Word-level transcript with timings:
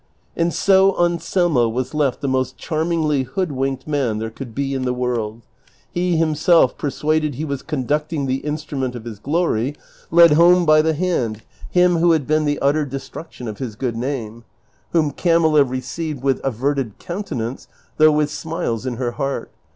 And 0.35 0.51
so 0.51 0.97
Anselmo 0.99 1.69
was 1.69 1.93
left 1.93 2.21
the 2.21 2.27
most 2.27 2.57
charmingly 2.57 3.21
hoodwinked 3.21 3.87
man 3.87 4.17
there 4.17 4.31
could 4.31 4.55
be 4.55 4.73
in 4.73 4.81
the 4.81 4.95
world. 4.95 5.43
He 5.91 6.17
himself, 6.17 6.75
persuaded 6.75 7.35
he 7.35 7.45
was 7.45 7.61
conduct 7.61 8.11
ing 8.11 8.25
the 8.25 8.37
instrument 8.37 8.95
of 8.95 9.05
his 9.05 9.19
glory, 9.19 9.75
led 10.09 10.31
home 10.31 10.65
by 10.65 10.81
the 10.81 10.95
hand 10.95 11.43
him 11.69 11.97
who 11.97 12.13
had 12.13 12.25
been 12.25 12.45
the 12.45 12.57
utter 12.63 12.83
destruction 12.83 13.47
of 13.47 13.59
his 13.59 13.75
good 13.75 13.95
name; 13.95 14.43
whom 14.91 15.11
Camilla 15.11 15.63
received 15.63 16.23
with 16.23 16.41
averted 16.43 16.97
countenance, 16.97 17.67
though 17.97 18.11
with 18.11 18.31
smiles 18.31 18.87
in 18.87 18.95
her 18.95 19.11
heart. 19.11 19.51